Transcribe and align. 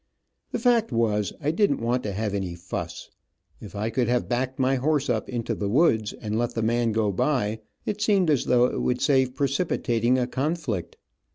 The 0.51 0.57
fact 0.57 0.91
was, 0.91 1.31
I 1.43 1.51
didn 1.51 1.77
t 1.77 1.83
want 1.83 2.01
to 2.01 2.11
have 2.13 2.33
any 2.33 2.55
fuss. 2.55 3.11
If 3.59 3.75
I 3.75 3.91
could 3.91 4.07
have 4.07 4.27
backed 4.27 4.57
my 4.57 4.77
horse 4.77 5.11
up 5.11 5.29
into 5.29 5.53
the 5.53 5.69
woods, 5.69 6.11
and 6.11 6.39
let 6.39 6.55
the 6.55 6.63
man 6.63 6.91
go 6.91 7.11
by, 7.11 7.59
it 7.85 8.01
seemed 8.01 8.31
as 8.31 8.45
though 8.45 8.65
it 8.65 8.81
would 8.81 8.99
save 8.99 9.35
precipitating 9.35 10.17
a 10.17 10.25
conflict. 10.25 10.97